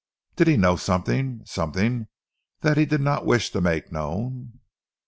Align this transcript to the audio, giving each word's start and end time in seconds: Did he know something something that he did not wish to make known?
Did 0.35 0.47
he 0.47 0.57
know 0.57 0.77
something 0.77 1.41
something 1.45 2.07
that 2.61 2.75
he 2.75 2.87
did 2.87 3.01
not 3.01 3.23
wish 3.23 3.51
to 3.51 3.61
make 3.61 3.91
known? 3.91 4.53